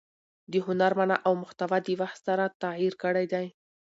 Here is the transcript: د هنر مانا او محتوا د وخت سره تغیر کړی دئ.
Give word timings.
د 0.51 0.53
هنر 0.65 0.91
مانا 0.97 1.17
او 1.27 1.33
محتوا 1.41 1.77
د 1.83 1.87
وخت 2.01 2.19
سره 2.27 2.45
تغیر 2.61 2.93
کړی 3.03 3.25
دئ. 3.33 3.47